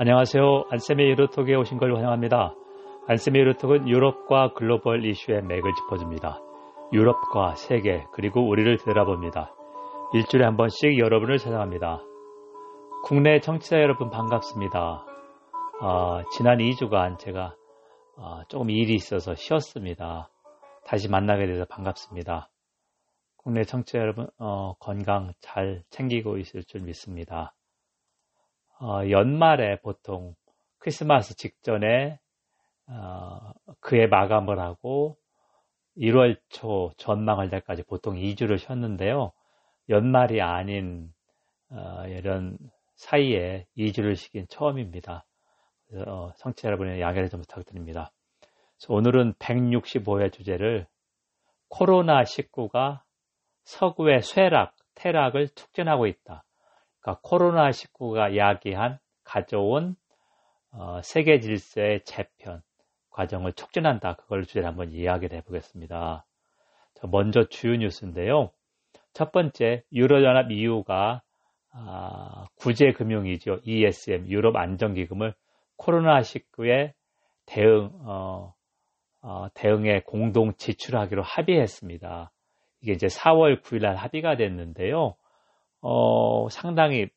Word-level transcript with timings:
안녕하세요. 0.00 0.66
안쌤의 0.70 1.10
유로톡에 1.10 1.56
오신 1.56 1.78
걸 1.78 1.92
환영합니다. 1.96 2.54
안쌤의 3.08 3.40
유로톡은 3.40 3.88
유럽과 3.88 4.52
글로벌 4.52 5.04
이슈의 5.04 5.42
맥을 5.42 5.74
짚어줍니다. 5.74 6.40
유럽과 6.92 7.56
세계 7.56 8.04
그리고 8.12 8.48
우리를 8.48 8.76
되돌아봅니다. 8.76 9.52
일주일에 10.14 10.44
한 10.44 10.56
번씩 10.56 11.00
여러분을 11.00 11.38
찾아갑니다. 11.38 12.00
국내 13.06 13.40
청취자 13.40 13.78
여러분 13.78 14.08
반갑습니다. 14.10 15.04
어, 15.80 16.22
지난 16.30 16.58
2주간 16.58 17.18
제가 17.18 17.56
어, 18.18 18.42
조금 18.46 18.70
일이 18.70 18.94
있어서 18.94 19.34
쉬었습니다. 19.34 20.30
다시 20.86 21.10
만나게 21.10 21.46
돼서 21.46 21.64
반갑습니다. 21.64 22.48
국내 23.36 23.64
청취자 23.64 23.98
여러분 23.98 24.28
어, 24.38 24.74
건강 24.78 25.32
잘 25.40 25.82
챙기고 25.90 26.38
있을 26.38 26.62
줄 26.62 26.82
믿습니다. 26.82 27.52
어, 28.80 29.08
연말에 29.10 29.80
보통 29.80 30.34
크리스마스 30.78 31.34
직전에 31.36 32.18
어, 32.88 33.52
그의 33.80 34.08
마감을 34.08 34.60
하고 34.60 35.16
1월 35.96 36.38
초 36.48 36.92
전망할 36.96 37.50
때까지 37.50 37.82
보통 37.82 38.14
2주를 38.14 38.58
쉬었는데요. 38.58 39.32
연말이 39.88 40.40
아닌 40.40 41.12
어, 41.70 42.06
이런 42.06 42.56
사이에 42.94 43.66
2주를 43.76 44.14
쉬긴 44.14 44.46
처음입니다. 44.48 45.24
어, 46.06 46.30
성취자 46.36 46.68
여러분의 46.68 47.00
양해를 47.00 47.30
좀 47.30 47.40
부탁드립니다. 47.40 48.12
오늘은 48.88 49.34
165회 49.34 50.32
주제를 50.32 50.86
코로나19가 51.70 53.00
서구의 53.64 54.22
쇠락, 54.22 54.74
퇴락을 54.94 55.48
촉진하고 55.48 56.06
있다. 56.06 56.44
그러니까 57.08 57.20
코로나19가 57.22 58.36
야기한 58.36 58.98
가져온 59.24 59.96
어, 60.70 61.00
세계 61.02 61.40
질서의 61.40 62.02
재편 62.04 62.60
과정을 63.10 63.54
촉진한다. 63.54 64.14
그걸 64.16 64.44
주제로 64.44 64.66
한번 64.66 64.92
이야기를 64.92 65.38
해보겠습니다. 65.38 66.26
먼저 67.10 67.48
주요 67.48 67.76
뉴스인데요. 67.76 68.50
첫 69.12 69.32
번째, 69.32 69.82
유로연합 69.92 70.50
EU가 70.50 71.22
아, 71.72 72.46
구제금융이죠. 72.56 73.60
ESM, 73.62 74.26
유럽 74.28 74.56
안정기금을 74.56 75.34
코로나19에 75.78 76.92
대응, 77.46 77.90
어, 78.04 78.52
어, 79.22 79.46
대응에 79.54 80.00
공동 80.00 80.54
지출하기로 80.54 81.22
합의했습니다. 81.22 82.30
이게 82.82 82.92
이제 82.92 83.06
4월 83.06 83.62
9일 83.62 83.82
날 83.82 83.96
합의가 83.96 84.36
됐는데요. 84.36 85.14
어, 85.80 86.48
상당히 86.50 87.08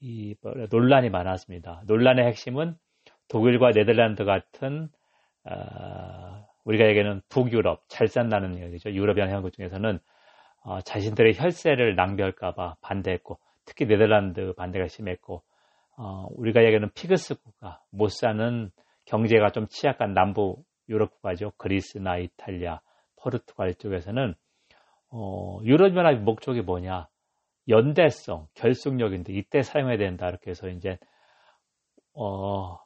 이, 0.00 0.36
논란이 0.70 1.10
많았습니다. 1.10 1.82
논란의 1.86 2.26
핵심은 2.26 2.76
독일과 3.28 3.72
네덜란드 3.72 4.24
같은 4.24 4.88
어, 5.44 6.46
우리가 6.64 6.86
얘기하는 6.88 7.22
북유럽, 7.28 7.84
잘 7.88 8.08
산다는 8.08 8.58
얘기죠. 8.58 8.90
유럽이나 8.90 9.28
현국 9.30 9.52
중에서는 9.52 9.98
어, 10.64 10.80
자신들의 10.80 11.34
혈세를 11.36 11.94
낭비할까봐 11.94 12.76
반대했고, 12.80 13.38
특히 13.64 13.86
네덜란드 13.86 14.52
반대가 14.54 14.88
심했고, 14.88 15.42
어, 15.96 16.26
우리가 16.32 16.64
얘기하는 16.64 16.90
피그스 16.92 17.40
국가, 17.40 17.80
못 17.90 18.10
사는 18.10 18.70
경제가 19.04 19.50
좀 19.50 19.68
취약한 19.68 20.12
남부 20.12 20.56
유럽 20.88 21.12
국가죠. 21.12 21.52
그리스나 21.56 22.18
이탈리아, 22.18 22.80
포르투갈 23.16 23.74
쪽에서는 23.74 24.34
어, 25.10 25.60
유럽연합의 25.62 26.20
목적이 26.20 26.62
뭐냐? 26.62 27.06
연대성, 27.68 28.46
결속력인데 28.54 29.32
이때 29.32 29.62
사용해야 29.62 29.98
된다. 29.98 30.28
이렇게 30.28 30.50
해서 30.50 30.68
이제 30.68 30.98
어, 32.14 32.78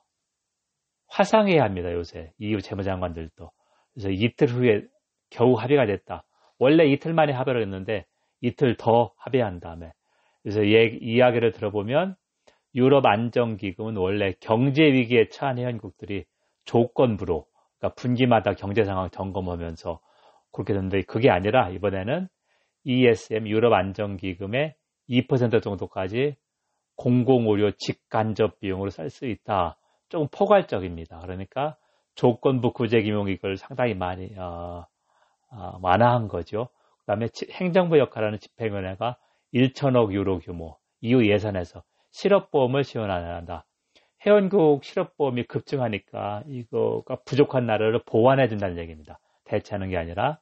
화상해야 1.08 1.62
합니다. 1.62 1.92
요새 1.92 2.32
EU 2.38 2.60
재무장관들도. 2.60 3.50
그래서 3.92 4.10
이틀 4.10 4.48
후에 4.48 4.82
겨우 5.30 5.54
합의가 5.54 5.86
됐다. 5.86 6.24
원래 6.58 6.86
이틀 6.86 7.12
만에 7.12 7.32
합의를 7.32 7.62
했는데 7.62 8.04
이틀 8.40 8.76
더 8.76 9.12
합의한 9.16 9.60
다음에 9.60 9.92
그래서 10.42 10.62
이 10.62 10.98
이야기를 11.02 11.52
들어보면 11.52 12.16
유럽 12.74 13.04
안정기금은 13.06 13.96
원래 13.96 14.32
경제 14.40 14.84
위기에 14.84 15.28
처한 15.28 15.58
회원국들이 15.58 16.24
조건부로 16.64 17.46
그러니까 17.78 17.94
분기마다 18.00 18.54
경제 18.54 18.84
상황 18.84 19.10
점검하면서 19.10 20.00
그렇게 20.52 20.72
됐는데 20.72 21.02
그게 21.02 21.30
아니라 21.30 21.70
이번에는 21.70 22.28
ESM 22.84 23.46
유럽 23.48 23.72
안정기금의 23.72 24.74
2% 25.08 25.62
정도까지 25.62 26.36
공공의료 26.96 27.72
직간접 27.72 28.60
비용으로 28.60 28.90
쓸 28.90 29.10
수 29.10 29.26
있다. 29.26 29.76
조금 30.08 30.28
포괄적입니다. 30.30 31.20
그러니까 31.20 31.76
조건부 32.14 32.72
구제기용 32.72 33.28
이걸 33.28 33.56
상당히 33.56 33.94
많이 33.94 34.34
어, 34.36 34.86
어, 35.52 35.78
완화한 35.80 36.28
거죠. 36.28 36.68
그다음에 37.00 37.28
행정부 37.52 37.98
역할하는 37.98 38.38
집행위원회가 38.38 39.16
1천억 39.54 40.12
유로 40.12 40.38
규모 40.38 40.78
이후 41.00 41.26
예산에서 41.26 41.82
실업보험을 42.10 42.82
지원한다. 42.82 43.64
회원국 44.24 44.84
실업보험이 44.84 45.44
급증하니까 45.44 46.42
이거가 46.46 47.16
부족한 47.24 47.66
나라를 47.66 48.02
보완해 48.04 48.48
준다는 48.48 48.76
얘기입니다. 48.78 49.18
대체하는 49.44 49.88
게 49.88 49.96
아니라 49.96 50.38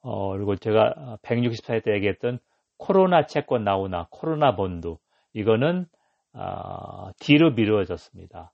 어, 0.00 0.32
그리고 0.32 0.56
제가 0.56 1.18
164회 1.22 1.84
때 1.84 1.92
얘기했던 1.94 2.38
코로나 2.76 3.26
채권 3.26 3.64
나오나 3.64 4.06
corona 4.10 4.54
bond 4.54 4.96
이거는 5.32 5.86
어, 6.32 7.10
뒤로 7.20 7.52
미루어졌습니다. 7.52 8.52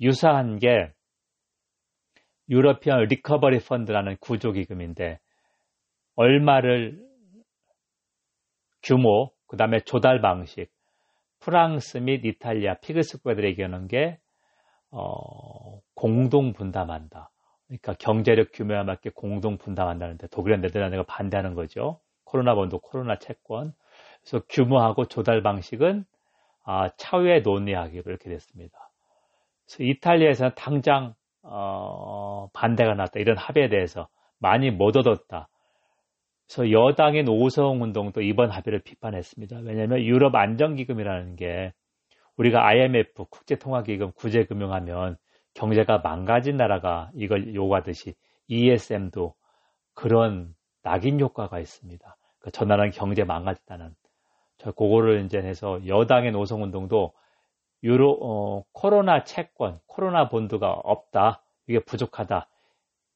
유사한 0.00 0.58
게 0.58 0.92
European 2.48 3.04
Recovery 3.04 3.60
Fund라는 3.60 4.16
구조기금인데 4.20 5.18
얼마를 6.16 7.00
규모, 8.82 9.32
그 9.46 9.56
다음에 9.56 9.80
조달 9.80 10.20
방식, 10.20 10.70
프랑스 11.40 11.98
및 11.98 12.24
이탈리아 12.24 12.74
피그스 12.80 13.18
국가들에게 13.18 13.62
하는 13.62 13.88
게 13.88 14.18
어, 14.90 15.80
공동 15.94 16.52
분담한다. 16.52 17.31
그러니까 17.72 17.94
경제력 17.98 18.48
규모에 18.52 18.82
맞게 18.82 19.10
공동 19.14 19.56
분담한다는데 19.56 20.26
독일과 20.28 20.60
네덜란드가 20.60 21.04
반대하는 21.04 21.54
거죠. 21.54 22.00
코로나 22.24 22.54
본도 22.54 22.80
코로나 22.80 23.16
채권. 23.16 23.72
그래서 24.20 24.44
규모하고 24.50 25.06
조달 25.06 25.42
방식은 25.42 26.04
아, 26.64 26.90
차후에 26.96 27.40
논의하기로 27.40 28.02
이렇게 28.06 28.28
됐습니다. 28.28 28.90
그래서 29.66 29.84
이탈리아에서는 29.84 30.52
당장 30.54 31.14
어, 31.42 32.48
반대가 32.52 32.94
났다. 32.94 33.18
이런 33.20 33.38
합의에 33.38 33.70
대해서 33.70 34.08
많이 34.38 34.70
못 34.70 34.94
얻었다. 34.96 35.48
그래서 36.46 36.70
여당인 36.70 37.26
오성 37.28 37.82
운동도 37.82 38.20
이번 38.20 38.50
합의를 38.50 38.80
비판했습니다. 38.80 39.60
왜냐하면 39.64 40.00
유럽 40.00 40.34
안정기금이라는 40.34 41.36
게 41.36 41.72
우리가 42.36 42.66
IMF 42.66 43.24
국제통화기금 43.30 44.12
구제금융하면 44.12 45.16
경제가 45.54 45.98
망가진 45.98 46.56
나라가 46.56 47.10
이걸 47.14 47.54
요구하듯이 47.54 48.14
ESM도 48.48 49.34
그런 49.94 50.54
낙인 50.82 51.20
효과가 51.20 51.60
있습니다. 51.60 52.16
그러니까 52.38 52.50
저 52.52 52.64
나라는 52.64 52.90
경제 52.90 53.24
망가졌다는 53.24 53.94
저 54.58 54.72
그거를 54.72 55.24
이제 55.24 55.38
해서 55.38 55.80
여당의 55.86 56.32
노성운동도 56.32 57.12
유로 57.84 58.18
어, 58.20 58.64
코로나 58.72 59.24
채권, 59.24 59.80
코로나 59.86 60.28
본드가 60.28 60.70
없다. 60.70 61.42
이게 61.66 61.80
부족하다. 61.80 62.48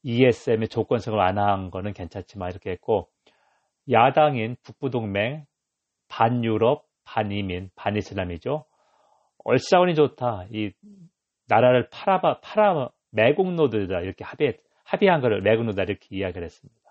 ESM의 0.03 0.67
조건성을 0.67 1.17
완화한 1.17 1.71
거는 1.71 1.93
괜찮지만 1.93 2.51
이렇게 2.51 2.71
했고 2.71 3.09
야당인 3.89 4.55
북부동맹 4.63 5.45
반유럽, 6.09 6.85
반이민, 7.03 7.69
반이슬람이죠. 7.75 8.65
얼싸운이 9.43 9.95
좋다. 9.95 10.45
이 10.51 10.71
나라를 11.47 11.89
팔아 11.89 12.39
팔아 12.41 12.89
매국노드다 13.11 14.01
이렇게 14.01 14.23
합의 14.23 14.57
합의한 14.83 15.21
거를 15.21 15.41
매국노다 15.41 15.83
이렇게 15.83 16.15
이야기를 16.15 16.43
했습니다. 16.45 16.81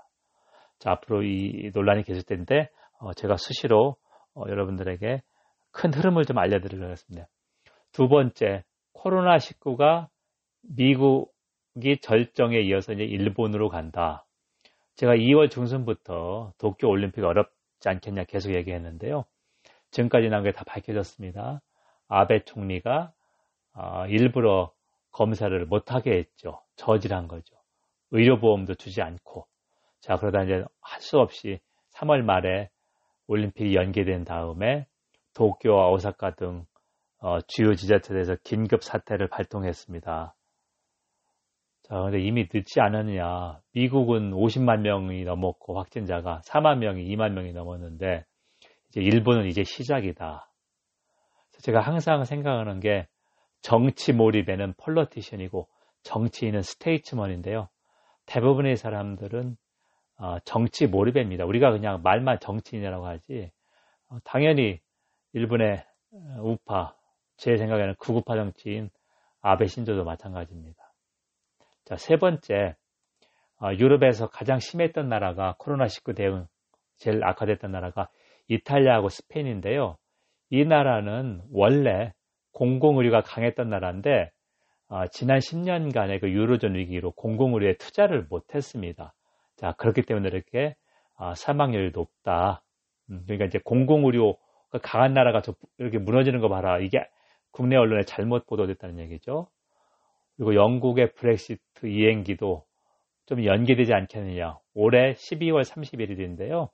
자 0.78 0.92
앞으로 0.92 1.22
이 1.22 1.70
논란이 1.74 2.02
계속될 2.02 2.38
텐데 2.38 2.70
어, 2.98 3.12
제가 3.12 3.36
수시로 3.36 3.96
어, 4.34 4.42
여러분들에게 4.48 5.22
큰 5.72 5.94
흐름을 5.94 6.24
좀 6.24 6.38
알려드리려고 6.38 6.90
했습니다. 6.90 7.28
두 7.92 8.08
번째, 8.08 8.64
코로나 8.92 9.36
19가 9.36 10.08
미국이 10.62 11.98
절정에 12.00 12.60
이어서 12.60 12.92
이제 12.92 13.04
일본으로 13.04 13.68
간다. 13.68 14.26
제가 14.96 15.14
2월 15.14 15.50
중순부터 15.50 16.52
도쿄 16.58 16.88
올림픽 16.88 17.22
어렵지 17.24 17.88
않겠냐 17.88 18.24
계속 18.24 18.54
얘기했는데요. 18.54 19.24
지금까지 19.90 20.28
나온 20.28 20.44
게 20.44 20.52
다 20.52 20.64
밝혀졌습니다. 20.64 21.60
아베 22.08 22.44
총리가 22.44 23.12
어, 23.12 23.15
일부러 24.08 24.72
검사를 25.12 25.64
못하게 25.66 26.18
했죠. 26.18 26.62
저질한 26.76 27.28
거죠. 27.28 27.56
의료보험도 28.10 28.74
주지 28.74 29.02
않고. 29.02 29.46
자, 30.00 30.16
그러다 30.16 30.44
이제 30.44 30.64
할 30.80 31.00
수 31.00 31.18
없이 31.18 31.58
3월 31.94 32.22
말에 32.22 32.70
올림픽이 33.26 33.74
연계된 33.74 34.24
다음에 34.24 34.86
도쿄와 35.34 35.90
오사카 35.90 36.34
등 36.36 36.64
어, 37.18 37.40
주요 37.48 37.74
지자체에서 37.74 38.36
긴급 38.44 38.82
사태를 38.84 39.28
발동했습니다. 39.28 40.34
자, 41.82 42.00
근데 42.02 42.20
이미 42.20 42.48
늦지 42.52 42.80
않았느냐. 42.80 43.60
미국은 43.72 44.32
50만 44.32 44.80
명이 44.80 45.24
넘었고 45.24 45.78
확진자가 45.78 46.40
4만 46.46 46.78
명이 46.78 47.04
2만 47.14 47.32
명이 47.32 47.52
넘었는데 47.52 48.24
이제 48.88 49.00
일본은 49.00 49.46
이제 49.46 49.64
시작이다. 49.64 50.50
제가 51.62 51.80
항상 51.80 52.24
생각하는 52.24 52.80
게 52.80 53.08
정치 53.66 54.12
몰입에는 54.12 54.74
폴러티션이고 54.74 55.66
정치인은 56.04 56.62
스테이츠먼인데요. 56.62 57.68
대부분의 58.26 58.76
사람들은 58.76 59.56
어, 60.18 60.38
정치 60.44 60.86
몰입입니다. 60.86 61.44
우리가 61.44 61.72
그냥 61.72 62.00
말만 62.04 62.38
정치인이라고 62.38 63.08
하지 63.08 63.50
어, 64.08 64.18
당연히 64.22 64.78
일본의 65.32 65.84
어, 66.12 66.42
우파 66.42 66.94
제 67.38 67.56
생각에는 67.56 67.96
구구파 67.98 68.36
정치인 68.36 68.88
아베 69.40 69.66
신조도 69.66 70.04
마찬가지입니다. 70.04 70.80
자, 71.86 71.96
세 71.96 72.18
번째 72.18 72.76
유럽에서 73.80 74.28
가장 74.28 74.60
심했던 74.60 75.08
나라가 75.08 75.56
코로나19 75.58 76.14
대응 76.14 76.46
제일 76.98 77.24
악화됐던 77.24 77.72
나라가 77.72 78.10
이탈리아하고 78.46 79.08
스페인인데요. 79.08 79.96
이 80.50 80.64
나라는 80.64 81.42
원래 81.50 82.12
공공의료가 82.56 83.20
강했던 83.20 83.68
나라인데 83.68 84.30
어, 84.88 85.06
지난 85.08 85.38
10년간의 85.38 86.20
그 86.20 86.30
유로존 86.30 86.74
위기로 86.74 87.12
공공의료에 87.12 87.74
투자를 87.74 88.26
못했습니다. 88.30 89.12
자 89.56 89.72
그렇기 89.72 90.02
때문에 90.02 90.28
이렇게 90.28 90.74
어, 91.18 91.34
사망률이 91.34 91.90
높다. 91.92 92.62
음, 93.10 93.22
그러니까 93.26 93.44
이제 93.44 93.58
공공의료가 93.62 94.78
강한 94.82 95.12
나라가 95.12 95.42
이렇게 95.78 95.98
무너지는 95.98 96.40
거 96.40 96.48
봐라. 96.48 96.78
이게 96.78 97.06
국내 97.50 97.76
언론에 97.76 98.04
잘못 98.04 98.46
보도됐다는 98.46 99.00
얘기죠. 99.00 99.48
그리고 100.36 100.54
영국의 100.54 101.12
브렉시트 101.12 101.86
이행기도 101.86 102.64
좀 103.26 103.44
연기되지 103.44 103.92
않겠느냐. 103.92 104.58
올해 104.74 105.12
12월 105.12 105.62
31일인데요. 105.62 106.70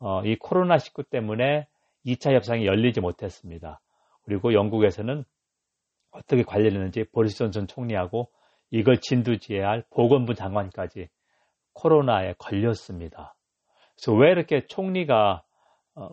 어, 0.00 0.22
이 0.24 0.36
코로나19 0.36 1.10
때문에 1.10 1.66
2차 2.06 2.34
협상이 2.34 2.66
열리지 2.66 3.00
못했습니다. 3.00 3.80
그리고 4.28 4.52
영국에서는 4.52 5.24
어떻게 6.10 6.42
관리했는지 6.42 7.04
보리스 7.12 7.38
존슨 7.38 7.66
총리하고 7.66 8.30
이걸 8.70 8.98
진두지휘할 9.00 9.84
보건부 9.88 10.34
장관까지 10.34 11.08
코로나에 11.72 12.34
걸렸습니다. 12.36 13.34
그래서 13.96 14.12
왜 14.12 14.30
이렇게 14.30 14.66
총리가 14.66 15.42
어, 15.94 16.08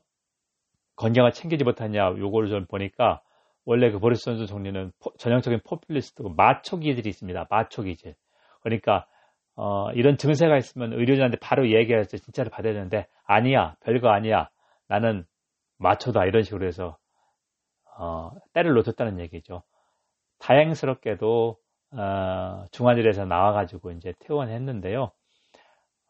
건강을 0.95 1.33
챙기지 1.33 1.65
못하냐 1.65 2.15
요거를 2.17 2.47
좀 2.47 2.65
보니까 2.67 3.21
원래 3.65 3.91
그 3.91 3.99
보리스 3.99 4.23
존슨 4.23 4.45
총리는 4.45 4.93
포, 5.01 5.11
전형적인 5.17 5.59
포퓰리스트고 5.65 6.29
마초 6.29 6.77
기질이 6.77 7.09
있습니다. 7.09 7.47
마초 7.49 7.83
기질. 7.83 8.15
그러니까 8.61 9.07
어, 9.57 9.91
이런 9.91 10.15
증세가 10.15 10.55
있으면 10.55 10.93
의료진한테 10.93 11.37
바로 11.41 11.69
얘기해서 11.69 12.15
진짜를 12.15 12.49
받아야 12.49 12.71
되는데 12.71 13.07
아니야 13.25 13.75
별거 13.81 14.07
아니야 14.07 14.49
나는 14.87 15.25
마초다 15.79 16.23
이런 16.25 16.43
식으로 16.43 16.65
해서 16.65 16.97
어, 17.97 18.31
때를 18.53 18.73
놓쳤다는 18.73 19.19
얘기죠. 19.19 19.63
다행스럽게도 20.39 21.57
어, 21.91 22.65
중환실에서 22.71 23.25
나와가지고 23.25 23.91
이제 23.91 24.13
퇴원했는데요. 24.19 25.11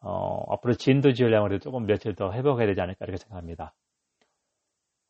어, 0.00 0.52
앞으로 0.52 0.74
진두지휘력을 0.74 1.60
조금 1.60 1.86
며칠 1.86 2.14
더 2.14 2.32
회복해야 2.32 2.66
되지 2.66 2.80
않을까 2.80 3.04
이렇게 3.04 3.18
생각합니다. 3.18 3.74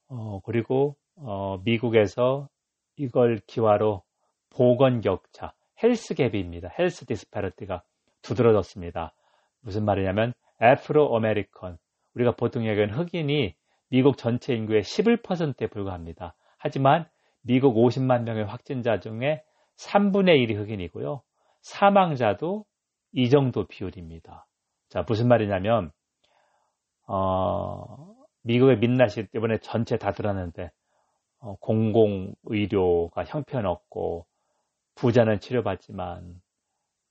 어, 0.09 0.41
그리고 0.45 0.97
어, 1.17 1.59
미국에서 1.65 2.49
이걸 2.97 3.41
기화로 3.47 4.03
보건 4.51 5.01
격차, 5.01 5.53
health 5.83 6.15
gap입니다. 6.15 6.71
health 6.79 7.05
disparity가 7.07 7.83
두드러졌습니다. 8.23 9.13
무슨 9.61 9.85
말이냐면 9.85 10.33
Afro 10.63 11.15
American 11.15 11.79
우리가 12.15 12.33
보통 12.37 12.67
얘기하는 12.67 12.95
흑인이 12.95 13.55
미국 13.89 14.17
전체 14.17 14.55
인구의 14.55 14.83
11%에 14.83 15.67
불과합니다. 15.69 16.35
하지만 16.67 17.09
미국 17.43 17.77
50만 17.77 18.23
명의 18.25 18.45
확진자 18.45 18.99
중에 18.99 19.43
3분의 19.79 20.45
1이 20.47 20.57
흑인이고요. 20.57 21.23
사망자도 21.63 22.65
이 23.13 23.31
정도 23.31 23.67
비율입니다. 23.67 24.47
자, 24.89 25.05
무슨 25.07 25.29
말이냐면, 25.29 25.93
어, 27.07 28.15
미국의 28.43 28.79
민낯이 28.79 29.27
이번에 29.35 29.59
전체 29.59 29.97
다 29.97 30.13
드러났는데, 30.13 30.71
어, 31.39 31.57
공공의료가 31.61 33.25
형편없고, 33.25 34.27
부자는 34.97 35.41
치료받지만, 35.41 36.41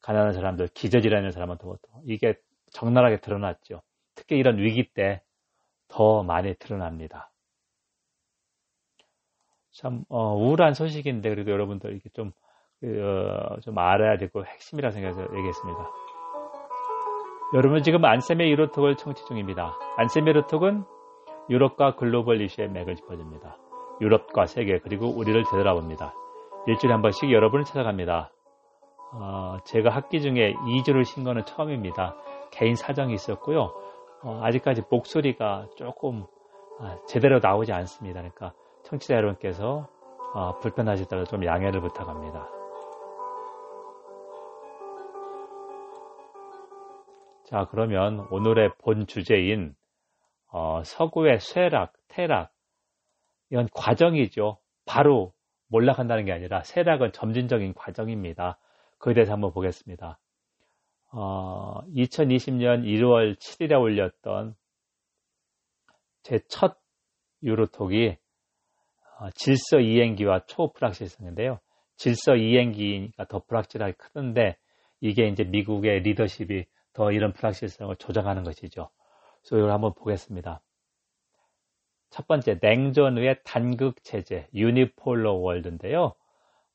가난한 0.02 0.34
사람들, 0.34 0.68
기저질환 0.70 1.22
있는 1.22 1.32
사람은 1.32 1.58
더, 1.58 1.78
이게 2.06 2.36
적나라하게 2.72 3.22
드러났죠. 3.22 3.82
특히 4.16 4.38
이런 4.38 4.58
위기 4.58 4.92
때 4.94 5.22
더 5.88 6.24
많이 6.24 6.56
드러납니다. 6.56 7.32
참 9.76 10.04
어, 10.10 10.34
우울한 10.36 10.74
소식인데 10.74 11.30
그래도 11.30 11.52
여러분들 11.52 11.92
이렇게 11.92 12.10
좀, 12.10 12.32
어, 12.84 13.60
좀 13.62 13.78
알아야 13.78 14.18
되고 14.18 14.46
핵심이라 14.46 14.92
생각해서 14.92 15.22
얘기했습니다. 15.22 15.92
여러분 17.54 17.84
지금 17.84 18.04
안세미 18.04 18.50
유로톡을 18.52 18.96
청취 18.96 19.26
중입니다. 19.26 19.78
안세미 19.98 20.30
유로톡은 20.30 20.84
유럽과 21.50 21.96
글로벌 21.96 22.42
이슈의 22.42 22.70
맥을 22.70 22.96
짚어줍니다. 22.96 23.58
유럽과 24.02 24.46
세계 24.46 24.80
그리고 24.80 25.08
우리를 25.08 25.44
되돌아봅니다. 25.44 26.14
일주일에 26.68 26.94
한 26.94 27.02
번씩 27.02 27.32
여러분을 27.32 27.66
찾아갑니다. 27.66 28.32
어, 29.14 29.58
제가 29.66 29.90
학기 29.90 30.22
중에 30.22 30.54
2주를 30.54 31.06
쉰 31.06 31.24
거는 31.24 31.46
처음입니다. 31.46 32.16
개인 32.52 32.76
사정이 32.76 33.14
있었고요. 33.14 33.74
어, 34.24 34.40
아직까지 34.42 34.84
목소리가 34.90 35.68
조금 35.76 36.26
아, 36.80 36.98
제대로 37.08 37.40
나오지 37.40 37.72
않습니다. 37.72 38.22
그러니까 38.22 38.54
청취자 38.86 39.16
여러분께서 39.16 39.90
어, 40.34 40.60
불편하시더라도 40.60 41.30
좀 41.30 41.46
양해를 41.46 41.82
부탁합니다. 41.82 42.50
자, 47.46 47.68
그러면 47.70 48.28
오늘의 48.32 48.72
본 48.80 49.08
주제인 49.08 49.76
어, 50.52 50.84
서구의 50.84 51.40
쇠락, 51.40 51.94
태락 52.08 52.52
이건 53.50 53.68
과정이죠. 53.74 54.60
바로 54.86 55.34
몰락한다는 55.68 56.26
게 56.26 56.32
아니라 56.32 56.64
쇠락은 56.64 57.12
점진적인 57.12 57.74
과정입니다. 57.74 58.60
그에 58.98 59.14
대해서 59.14 59.34
한번 59.34 59.52
보겠습니다. 59.52 60.20
어, 61.12 61.82
2020년 61.88 62.84
1월 62.84 63.38
7일에 63.38 63.80
올렸던 63.80 64.56
제 66.24 66.40
첫 66.50 66.78
유로톡이 67.44 68.18
어, 68.18 68.25
질서 69.36 69.80
이행기와 69.80 70.46
초불확실성인데요. 70.48 71.60
질서 71.98 72.36
이행기가 72.36 73.26
더 73.26 73.40
불확실하게 73.40 73.94
크는데 73.98 74.58
이게 75.00 75.28
이제 75.28 75.44
미국의 75.44 76.02
리더십이 76.02 76.66
더 76.94 77.12
이런 77.12 77.34
불확실성을 77.34 77.96
조정하는 77.98 78.44
것이죠. 78.44 78.90
그래서 79.42 79.58
이걸 79.58 79.72
한번 79.72 79.94
보겠습니다. 79.94 80.62
첫 82.10 82.28
번째, 82.28 82.60
냉전 82.60 83.18
후의 83.18 83.40
단극 83.44 84.02
체제, 84.04 84.48
유니폴러 84.54 85.34
월드인데요. 85.34 86.14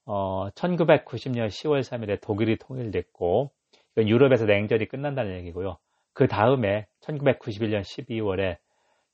어, 0.05 0.51
1990년 0.51 1.49
10월 1.49 1.81
3일에 1.81 2.21
독일이 2.21 2.57
통일됐고, 2.59 3.51
이건 3.93 4.09
유럽에서 4.09 4.45
냉전이 4.45 4.87
끝난다는 4.87 5.37
얘기고요. 5.39 5.79
그 6.13 6.27
다음에 6.27 6.87
1991년 7.01 7.83
12월에 7.83 8.59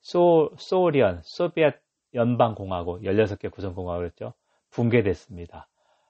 소, 0.01 0.51
소리언, 0.57 1.21
소비엣 1.23 1.75
연방공화국 2.17 3.03
16개 3.03 3.49
구성공화국이었죠. 3.51 4.33
붕괴됐습니다. 4.71 5.67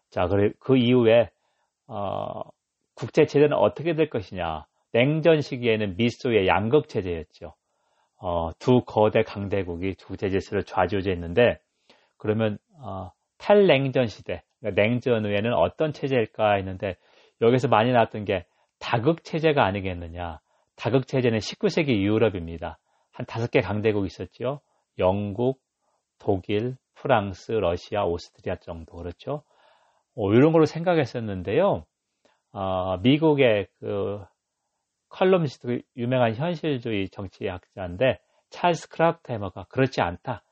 자, 0.09 0.27
그 0.59 0.77
이후에 0.77 1.29
어, 1.87 2.41
국제 2.95 3.25
체제는 3.25 3.55
어떻게 3.55 3.93
될 3.93 4.09
것이냐? 4.09 4.65
냉전 4.93 5.41
시기에는 5.41 5.95
미소의 5.97 6.47
양극 6.47 6.89
체제였죠. 6.89 7.53
어, 8.19 8.49
두 8.57 8.81
거대 8.81 9.21
강대국이 9.21 9.95
국제 9.95 10.29
질서를 10.29 10.63
좌지우지했는데 10.63 11.59
그러면 12.17 12.57
어, 12.81 13.11
탈냉전 13.37 14.07
시대, 14.07 14.41
그러니까 14.59 14.81
냉전 14.81 15.25
후에는 15.25 15.53
어떤 15.53 15.93
체제일까 15.93 16.53
했는데 16.53 16.95
여기서 17.41 17.67
많이 17.67 17.91
나왔던 17.91 18.25
게 18.25 18.45
다극 18.79 19.23
체제가 19.23 19.63
아니겠느냐. 19.63 20.39
다극 20.75 21.07
체제는 21.07 21.39
19세기 21.39 22.01
유럽입니다. 22.01 22.79
한 23.11 23.25
다섯 23.25 23.51
개 23.51 23.61
강대국이 23.61 24.07
있었죠. 24.07 24.61
영국, 24.99 25.59
독일, 26.19 26.77
프랑스, 26.95 27.51
러시아, 27.51 28.05
오스트리아 28.05 28.55
정도 28.57 28.97
그렇죠. 28.97 29.43
어, 30.15 30.33
이런 30.33 30.51
걸로 30.51 30.65
생각했었는데요. 30.65 31.85
어, 32.51 32.97
미국의 32.97 33.67
그 33.79 34.23
컬럼니스트 35.09 35.81
유명한 35.95 36.35
현실주의 36.35 37.09
정치학자인데 37.09 38.19
찰스 38.49 38.89
크라우트해머가 38.89 39.65
그렇지 39.69 40.01
않다. 40.01 40.43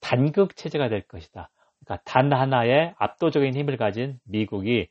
단극 0.00 0.56
체제가 0.56 0.88
될 0.88 1.02
것이다. 1.06 1.50
그러니까 1.80 2.02
단 2.04 2.32
하나의 2.32 2.94
압도적인 2.98 3.54
힘을 3.54 3.76
가진 3.76 4.18
미국이 4.24 4.88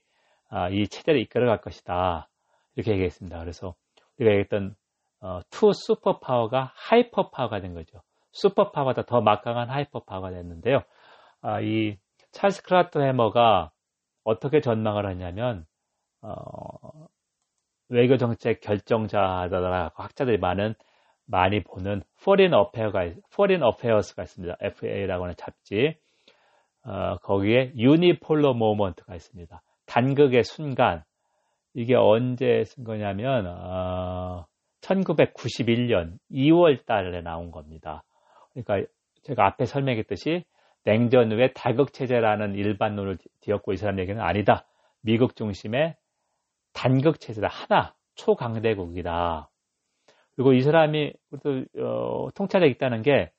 아, 0.49 0.69
이 0.69 0.87
체제를 0.87 1.19
이끌어갈 1.21 1.61
것이다. 1.61 2.29
이렇게 2.75 2.91
얘기했습니다. 2.93 3.39
그래서 3.39 3.75
우리가 4.17 4.31
얘기했던 4.31 4.75
어, 5.19 5.41
투 5.49 5.71
슈퍼 5.73 6.19
파워가 6.19 6.71
하이퍼 6.75 7.29
파워가 7.29 7.59
된 7.59 7.73
거죠. 7.73 8.01
슈퍼 8.37 8.69
파워보다 8.71 9.01
더 9.01 9.19
막강한 9.19 9.69
하이퍼 9.69 10.01
파워가 10.01 10.29
됐는데요. 10.29 10.83
아, 11.41 11.59
이 11.59 11.97
찰스 12.31 12.61
크라우트해머가 12.61 13.71
어떻게 14.23 14.61
전망을 14.61 15.07
하냐면 15.07 15.65
어, 16.21 17.07
외교 17.89 18.17
정책 18.17 18.61
결정자라고 18.61 20.03
학자들이 20.03 20.37
많은 20.37 20.75
많이 21.25 21.63
보는 21.63 22.03
Foreign 22.21 22.53
Affairs가, 22.53 23.19
Foreign 23.33 23.63
Affairs가 23.67 24.23
있습니다. 24.23 24.57
FA라고 24.61 25.23
하는 25.23 25.35
잡지. 25.35 25.97
어, 26.85 27.17
거기에 27.23 27.73
유니폴로 27.75 28.53
모먼트가 28.53 29.15
있습니다. 29.15 29.61
단극의 29.87 30.43
순간. 30.43 31.03
이게 31.73 31.95
언제 31.95 32.63
쓴 32.65 32.83
거냐면 32.83 33.47
어, 33.47 34.45
1991년 34.81 36.19
2월 36.31 36.85
달에 36.85 37.21
나온 37.21 37.49
겁니다. 37.49 38.03
그러니까 38.63 38.89
제가 39.23 39.45
앞에 39.45 39.65
설명했듯이 39.65 40.45
냉전 40.83 41.31
후에 41.31 41.51
다극체제라는 41.53 42.55
일반론을 42.55 43.17
뒤엎고 43.41 43.73
이 43.73 43.77
사람 43.77 43.99
얘기는 43.99 44.19
아니다. 44.21 44.65
미국 45.01 45.35
중심의 45.35 45.95
단극체제다. 46.73 47.47
하나, 47.47 47.93
초강대국이다. 48.15 49.49
그리고 50.35 50.53
이 50.53 50.61
사람이 50.61 51.13
또 51.43 51.65
어, 51.79 52.29
통찰에 52.35 52.67
있다는 52.67 53.01
게 53.01 53.31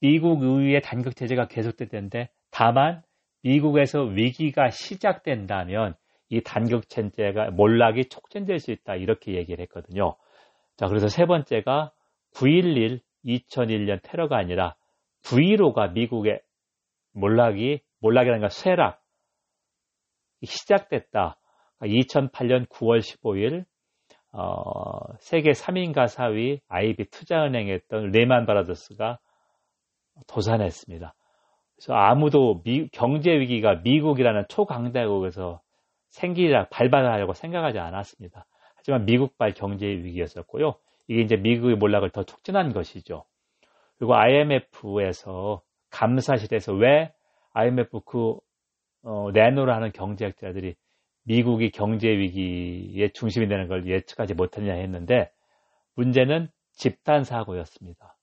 미국 0.00 0.42
의회 0.42 0.80
단극 0.80 1.16
체제가 1.16 1.46
계속됐는데 1.46 2.28
다만 2.50 3.02
미국에서 3.42 4.02
위기가 4.02 4.70
시작된다면 4.70 5.94
이 6.28 6.42
단극 6.42 6.88
체제가 6.88 7.50
몰락이 7.52 8.06
촉진될 8.08 8.58
수 8.58 8.72
있다 8.72 8.96
이렇게 8.96 9.34
얘기를 9.34 9.62
했거든요. 9.62 10.16
자 10.76 10.88
그래서 10.88 11.08
세 11.08 11.24
번째가 11.24 11.92
9.11 12.34 13.00
2001년 13.24 14.00
테러가 14.02 14.36
아니라 14.36 14.76
9.15가 15.24 15.92
미국의 15.92 16.40
몰락이 17.12 17.80
몰락이라는 18.00 18.40
건 18.40 18.50
쇠락 18.50 19.02
시작됐다. 20.42 21.38
2008년 21.80 22.68
9월 22.68 23.00
15일 23.00 23.64
어, 24.32 25.16
세계 25.20 25.52
3인가 25.52 26.06
4위 26.06 26.60
IB 26.68 27.06
투자은행했던 27.10 28.10
레만 28.10 28.46
바라더스가 28.46 29.18
도산했습니다. 30.26 31.14
그래서 31.76 31.94
아무도 31.94 32.62
미, 32.64 32.88
경제 32.88 33.30
위기가 33.32 33.76
미국이라는 33.84 34.44
초강대국에서 34.48 35.60
생기라 36.10 36.68
발발하려고 36.68 37.32
생각하지 37.32 37.78
않았습니다. 37.78 38.46
하지만 38.76 39.04
미국발 39.04 39.52
경제 39.54 39.86
위기였었고요. 39.86 40.74
이게 41.08 41.22
이제 41.22 41.36
미국의 41.36 41.76
몰락을 41.76 42.10
더 42.10 42.22
촉진한 42.24 42.72
것이죠. 42.72 43.24
그리고 43.98 44.14
IMF에서 44.14 45.62
감사실에서 45.90 46.72
왜 46.74 47.12
IMF 47.52 48.00
그 48.04 48.36
어, 49.02 49.30
내노를 49.32 49.72
하는 49.74 49.92
경제학자들이 49.92 50.74
미국이 51.24 51.70
경제 51.70 52.08
위기의 52.08 53.12
중심이 53.12 53.48
되는 53.48 53.68
걸 53.68 53.86
예측하지 53.86 54.34
못했냐 54.34 54.74
했는데 54.74 55.30
문제는 55.94 56.48
집단 56.72 57.24
사고였습니다. 57.24 58.16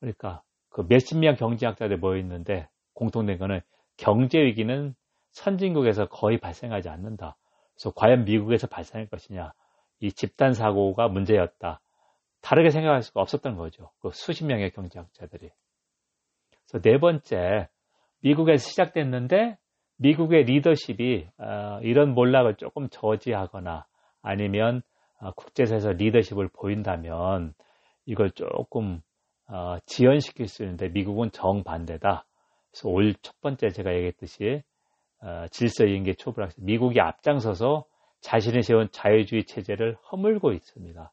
그러니까 0.00 0.42
그 0.68 0.86
몇십 0.88 1.18
명 1.18 1.36
경제학자들 1.36 1.98
모여 1.98 2.18
있는데 2.18 2.68
공통된 2.94 3.38
거는 3.38 3.60
경제 3.96 4.40
위기는 4.40 4.94
선진국에서 5.32 6.08
거의 6.08 6.38
발생하지 6.38 6.88
않는다. 6.88 7.36
그래서 7.74 7.92
과연 7.94 8.24
미국에서 8.24 8.66
발생할 8.66 9.08
것이냐? 9.08 9.52
이 10.02 10.10
집단 10.12 10.52
사고가 10.52 11.06
문제였다. 11.06 11.80
다르게 12.40 12.70
생각할 12.70 13.02
수가 13.02 13.20
없었던 13.20 13.56
거죠. 13.56 13.90
그 14.00 14.10
수십 14.12 14.44
명의 14.44 14.72
경제학자들이. 14.72 15.48
그래서 16.68 16.82
네 16.82 16.98
번째, 16.98 17.68
미국에서 18.20 18.68
시작됐는데 18.68 19.56
미국의 19.98 20.42
리더십이 20.44 21.28
어, 21.38 21.78
이런 21.82 22.14
몰락을 22.14 22.56
조금 22.56 22.88
저지하거나 22.88 23.86
아니면 24.22 24.82
어, 25.20 25.30
국제사에서 25.32 25.92
리더십을 25.92 26.48
보인다면 26.48 27.54
이걸 28.04 28.32
조금 28.32 29.00
어, 29.46 29.76
지연시킬 29.86 30.48
수 30.48 30.64
있는데 30.64 30.88
미국은 30.88 31.30
정반대다. 31.30 32.24
그래서 32.72 32.88
올 32.88 33.14
첫 33.22 33.40
번째 33.40 33.68
제가 33.68 33.94
얘기했듯이 33.94 34.62
질서 35.52 35.84
인계 35.84 36.14
초불락 36.14 36.54
미국이 36.56 37.00
앞장서서 37.00 37.84
자신이 38.22 38.62
세운 38.62 38.88
자유주의 38.90 39.44
체제를 39.44 39.96
허물고 40.10 40.52
있습니다. 40.52 41.12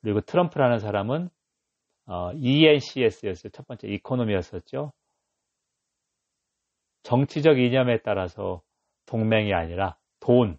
그리고 0.00 0.20
트럼프라는 0.20 0.78
사람은 0.78 1.28
ENCS였어요. 2.34 3.50
첫 3.52 3.66
번째 3.66 3.88
이코노미였었죠. 3.88 4.92
정치적 7.02 7.58
이념에 7.58 7.98
따라서 8.02 8.62
동맹이 9.06 9.52
아니라 9.52 9.96
돈, 10.20 10.58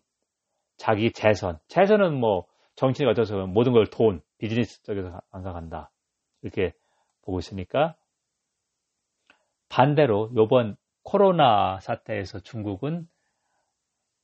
자기 0.77 1.11
재선. 1.11 1.59
재선은 1.67 2.13
뭐 2.19 2.45
정치가 2.75 3.11
어쩌서 3.11 3.47
모든 3.47 3.73
걸 3.73 3.87
돈, 3.87 4.21
비즈니스 4.37 4.81
쪽에서 4.83 5.21
안가간다 5.31 5.91
이렇게 6.41 6.73
보고 7.21 7.39
있으니까 7.39 7.95
반대로 9.69 10.31
요번 10.35 10.75
코로나 11.03 11.79
사태에서 11.79 12.39
중국은 12.39 13.07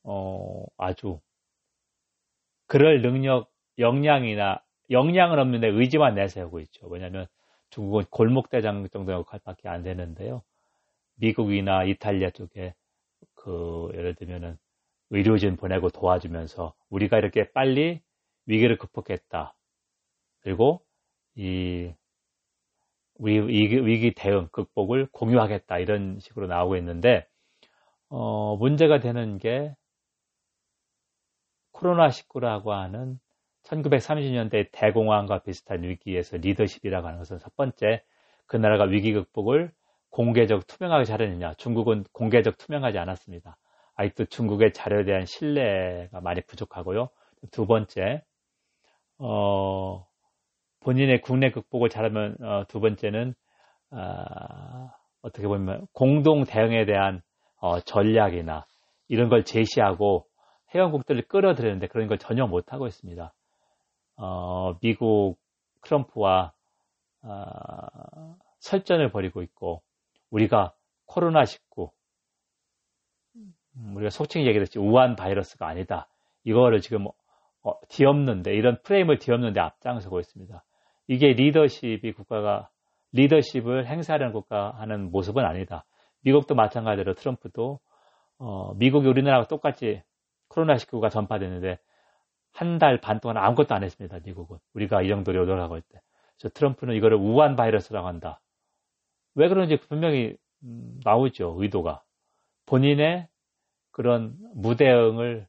어, 0.02 0.64
아주 0.76 1.20
그럴 2.66 3.02
능력, 3.02 3.50
역량이나 3.78 4.62
역량은 4.90 5.38
없는데 5.38 5.68
의지만 5.68 6.14
내세우고 6.14 6.60
있죠. 6.60 6.86
왜냐하면 6.86 7.26
중국은 7.70 8.04
골목대장 8.10 8.88
정도 8.90 9.12
역할밖에 9.12 9.68
안 9.68 9.82
되는데요. 9.82 10.42
미국이나 11.16 11.84
이탈리아 11.84 12.30
쪽에 12.30 12.74
그 13.34 13.90
예를 13.94 14.14
들면은 14.14 14.58
의료진 15.10 15.56
보내고 15.56 15.90
도와주면서 15.90 16.74
우리가 16.90 17.18
이렇게 17.18 17.50
빨리 17.52 18.00
위기를 18.46 18.76
극복했다. 18.78 19.54
그리고 20.40 20.82
이 21.34 21.92
위기, 23.18 23.86
위기 23.86 24.12
대응, 24.14 24.48
극복을 24.52 25.06
공유하겠다. 25.10 25.78
이런 25.78 26.18
식으로 26.20 26.46
나오고 26.46 26.76
있는데, 26.76 27.26
어, 28.08 28.56
문제가 28.56 29.00
되는 29.00 29.38
게 29.38 29.74
코로나19라고 31.76 32.70
하는 32.70 33.18
1930년대 33.64 34.68
대공황과 34.72 35.42
비슷한 35.42 35.82
위기에서 35.82 36.36
리더십이라고 36.36 37.06
하는 37.06 37.18
것은 37.18 37.38
첫 37.38 37.54
번째, 37.56 38.02
그 38.46 38.56
나라가 38.56 38.84
위기 38.84 39.12
극복을 39.12 39.72
공개적 40.10 40.66
투명하게 40.66 41.04
잘했느냐? 41.04 41.54
중국은 41.54 42.04
공개적 42.12 42.58
투명하지 42.58 42.98
않았습니다. 42.98 43.56
아직도 43.96 44.26
중국의 44.26 44.72
자료에 44.72 45.04
대한 45.04 45.24
신뢰가 45.24 46.20
많이 46.20 46.42
부족하고요. 46.42 47.08
두 47.50 47.66
번째, 47.66 48.22
어, 49.18 50.06
본인의 50.80 51.22
국내 51.22 51.50
극복을 51.50 51.88
잘하면 51.88 52.36
어, 52.42 52.64
두 52.68 52.80
번째는 52.80 53.34
어, 53.90 55.30
떻게 55.32 55.46
보면 55.48 55.86
공동 55.92 56.44
대응에 56.44 56.84
대한 56.84 57.22
어, 57.60 57.80
전략이나 57.80 58.66
이런 59.08 59.28
걸 59.28 59.44
제시하고 59.44 60.26
회원국들을 60.74 61.22
끌어들이는데 61.28 61.86
그런 61.88 62.06
걸 62.06 62.18
전혀 62.18 62.46
못하고 62.46 62.86
있습니다. 62.86 63.32
어, 64.16 64.78
미국 64.80 65.36
트럼프와 65.82 66.52
어, 67.22 68.36
설전을 68.58 69.10
벌이고 69.10 69.42
있고 69.42 69.82
우리가 70.30 70.72
코로나19 71.06 71.90
음, 73.36 73.96
우리가 73.96 74.10
속칭 74.10 74.46
얘기했지 74.46 74.78
우한 74.78 75.16
바이러스가 75.16 75.66
아니다. 75.66 76.08
이거를 76.44 76.80
지금 76.80 77.06
어, 77.62 77.72
뒤엎는데 77.88 78.54
이런 78.54 78.80
프레임을 78.82 79.18
뒤엎는데 79.18 79.60
앞장서고 79.60 80.20
있습니다. 80.20 80.64
이게 81.08 81.28
리더십이 81.28 82.12
국가가 82.12 82.68
리더십을 83.12 83.86
행사하는 83.86 84.32
국가 84.32 84.70
하는 84.72 85.10
모습은 85.10 85.44
아니다. 85.44 85.84
미국도 86.22 86.54
마찬가지로 86.54 87.14
트럼프도 87.14 87.78
어, 88.38 88.74
미국이 88.74 89.08
우리나라와 89.08 89.44
똑같이 89.44 90.02
코로나19가 90.56 91.10
전파됐는데 91.10 91.78
한 92.52 92.78
달 92.78 92.98
반 93.00 93.20
동안 93.20 93.36
아무것도 93.38 93.74
안 93.74 93.84
했습니다. 93.84 94.18
미국은 94.24 94.58
우리가 94.74 95.02
이 95.02 95.08
정도로 95.08 95.42
요동하고 95.42 95.76
있대. 95.78 96.00
그래서 96.38 96.52
트럼프는 96.54 96.94
이거를 96.96 97.18
우한 97.18 97.56
바이러스라고 97.56 98.06
한다. 98.08 98.40
왜 99.34 99.48
그런지 99.48 99.76
분명히 99.76 100.36
음, 100.64 101.00
나오죠. 101.04 101.56
의도가. 101.58 102.02
본인의 102.66 103.28
그런 103.92 104.36
무대응을 104.54 105.46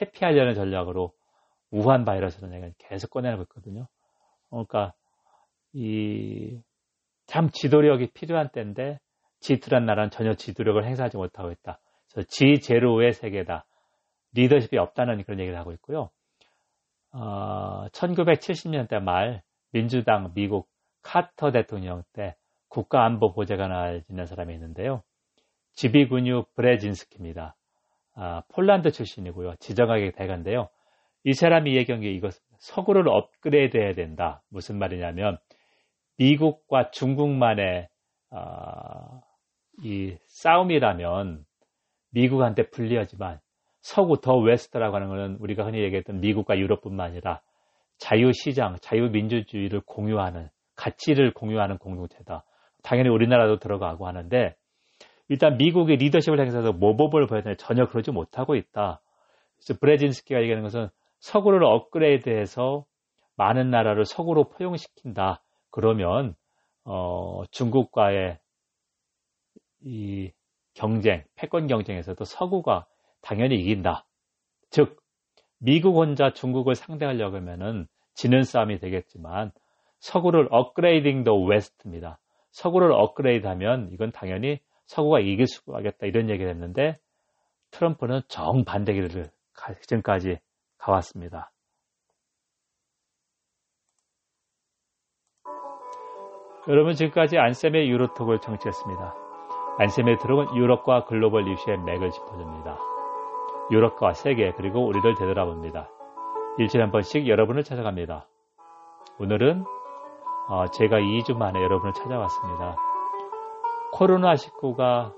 회피하려는 0.00 0.54
전략으로 0.54 1.12
우한 1.70 2.04
바이러스라는 2.04 2.56
얘기를 2.56 2.74
계속 2.78 3.10
꺼내고 3.10 3.42
있거든요. 3.42 3.88
그러니까 4.50 4.94
이 5.74 6.60
참 7.30 7.48
지도력이 7.52 8.08
필요한 8.12 8.48
때인데 8.50 8.98
G2란 9.40 9.84
나라는 9.84 10.10
전혀 10.10 10.34
지도력을 10.34 10.84
행사하지 10.84 11.16
못하고 11.16 11.52
있다. 11.52 11.78
그래서 12.10 12.26
G0의 12.28 13.12
세계다. 13.12 13.66
리더십이 14.32 14.78
없다는 14.78 15.22
그런 15.24 15.40
얘기를 15.40 15.58
하고 15.58 15.72
있고요. 15.72 16.10
어, 17.12 17.86
1970년대 17.92 19.00
말 19.00 19.42
민주당 19.72 20.32
미국 20.34 20.68
카터 21.02 21.50
대통령 21.50 22.02
때 22.12 22.36
국가안보보좌관을 22.68 24.02
지낸 24.06 24.26
사람이 24.26 24.54
있는데요. 24.54 25.02
지비군유 25.72 26.44
브레진스키입니다. 26.54 27.56
아, 28.14 28.42
폴란드 28.48 28.90
출신이고요. 28.90 29.56
지정학의 29.60 30.12
대가인데요. 30.12 30.68
이 31.24 31.32
사람이 31.32 31.76
얘기한 31.76 32.00
게 32.00 32.10
이것, 32.10 32.34
서구를 32.58 33.08
업그레이드 33.08 33.76
해야 33.76 33.94
된다. 33.94 34.42
무슨 34.48 34.78
말이냐면, 34.78 35.38
미국과 36.16 36.90
중국만의, 36.90 37.88
어, 38.30 39.22
이 39.82 40.16
싸움이라면, 40.26 41.44
미국한테 42.10 42.68
불리하지만, 42.70 43.40
서구 43.80 44.20
the 44.20 44.36
West라고 44.36 44.96
하는 44.96 45.08
것은 45.08 45.36
우리가 45.40 45.64
흔히 45.64 45.82
얘기했던 45.82 46.20
미국과 46.20 46.58
유럽뿐만 46.58 47.10
아니라 47.10 47.40
자유시장, 47.98 48.76
자유민주주의를 48.80 49.82
공유하는, 49.84 50.48
가치를 50.76 51.34
공유하는 51.34 51.78
공동체다. 51.78 52.44
당연히 52.82 53.10
우리나라도 53.10 53.58
들어가고 53.58 54.06
하는데, 54.06 54.54
일단 55.28 55.56
미국이 55.58 55.96
리더십을 55.96 56.40
행사해서 56.40 56.72
모범을 56.72 57.26
보여야 57.26 57.54
전혀 57.56 57.86
그러지 57.86 58.10
못하고 58.10 58.56
있다. 58.56 59.00
그래서 59.56 59.78
브레진스키가 59.78 60.40
얘기하는 60.40 60.62
것은 60.64 60.88
서구를 61.20 61.62
업그레이드해서 61.64 62.84
많은 63.36 63.70
나라를 63.70 64.04
서구로 64.06 64.48
포용시킨다. 64.48 65.42
그러면 65.70 66.34
어, 66.84 67.42
중국과의 67.52 68.38
이 69.84 70.32
경쟁, 70.74 71.24
패권 71.36 71.66
경쟁에서도 71.66 72.24
서구가 72.24 72.86
당연히 73.22 73.56
이긴다. 73.56 74.04
즉 74.70 74.96
미국 75.58 75.96
혼자 75.96 76.32
중국을 76.32 76.74
상대하려고 76.74 77.36
하면은 77.36 77.86
지는 78.14 78.42
싸움이 78.42 78.78
되겠지만 78.78 79.52
서구를 79.98 80.48
upgrading 80.50 81.24
the 81.24 81.34
West입니다. 81.34 82.18
서구를 82.50 82.92
업그레이드하면 82.92 83.90
이건 83.92 84.10
당연히 84.12 84.58
서구가 84.86 85.20
이길 85.20 85.46
수가 85.46 85.78
있겠다 85.78 86.06
이런 86.06 86.30
얘기를 86.30 86.50
했는데 86.50 86.98
트럼프는 87.70 88.22
정반대 88.28 88.92
길을 88.92 89.30
지금까지 89.82 90.38
가왔습니다. 90.78 91.52
여러분 96.68 96.94
지금까지 96.94 97.38
안쌤의 97.38 97.88
유로톡을 97.88 98.40
청취했습니다. 98.40 99.14
안쌤의 99.78 100.18
트록은 100.18 100.56
유럽과 100.56 101.04
글로벌 101.04 101.48
이슈의 101.48 101.78
맥을 101.78 102.10
짚어줍니다. 102.10 102.99
유럽과 103.70 104.14
세계 104.14 104.52
그리고 104.52 104.86
우리를 104.86 105.14
되돌아 105.14 105.44
봅니다. 105.44 105.88
일주일에 106.58 106.82
한 106.84 106.90
번씩 106.90 107.28
여러분을 107.28 107.64
찾아갑니다. 107.64 108.26
오늘은 109.18 109.64
어, 110.48 110.66
제가 110.68 110.98
2주 110.98 111.36
만에 111.36 111.62
여러분을 111.62 111.92
찾아왔습니다. 111.94 112.76
코로나19가 113.94 115.12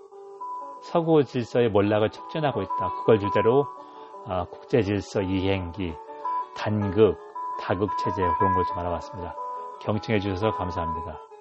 서구 0.83 1.25
질서의 1.25 1.71
몰락을 1.71 2.11
촉진하고 2.11 2.63
있다. 2.63 2.93
그걸 3.01 3.19
주제로 3.19 3.67
어, 4.27 4.45
국제 4.51 4.83
질서 4.83 5.23
이행기, 5.23 5.95
단극, 6.55 7.19
다극 7.61 7.91
체제 7.99 8.23
그런 8.39 8.55
걸 8.55 8.65
좀 8.65 8.79
알아봤습니다. 8.79 9.35
경청해 9.81 10.21
주셔서 10.21 10.53
감사합니다. 10.53 11.32